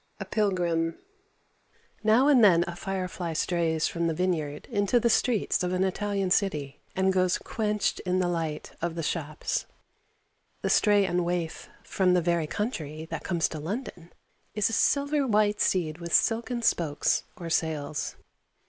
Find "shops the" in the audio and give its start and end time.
9.03-10.71